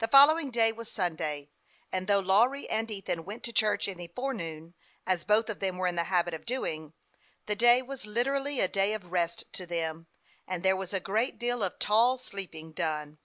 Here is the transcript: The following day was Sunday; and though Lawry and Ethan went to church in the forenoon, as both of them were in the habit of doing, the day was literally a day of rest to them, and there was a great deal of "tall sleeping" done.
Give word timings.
The 0.00 0.08
following 0.08 0.50
day 0.50 0.72
was 0.72 0.90
Sunday; 0.90 1.48
and 1.90 2.06
though 2.06 2.18
Lawry 2.18 2.68
and 2.68 2.90
Ethan 2.90 3.24
went 3.24 3.42
to 3.44 3.50
church 3.54 3.88
in 3.88 3.96
the 3.96 4.12
forenoon, 4.14 4.74
as 5.06 5.24
both 5.24 5.48
of 5.48 5.58
them 5.58 5.78
were 5.78 5.86
in 5.86 5.96
the 5.96 6.04
habit 6.12 6.34
of 6.34 6.44
doing, 6.44 6.92
the 7.46 7.56
day 7.56 7.80
was 7.80 8.04
literally 8.04 8.60
a 8.60 8.68
day 8.68 8.92
of 8.92 9.06
rest 9.10 9.50
to 9.54 9.64
them, 9.64 10.06
and 10.46 10.62
there 10.62 10.76
was 10.76 10.92
a 10.92 11.00
great 11.00 11.38
deal 11.38 11.62
of 11.62 11.78
"tall 11.78 12.18
sleeping" 12.18 12.72
done. 12.72 13.20